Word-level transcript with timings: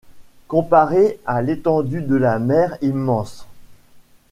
comparé 0.47 1.19
à 1.27 1.43
l’étendue 1.43 2.01
de 2.01 2.15
la 2.15 2.39
mer 2.39 2.75
immense? 2.81 3.45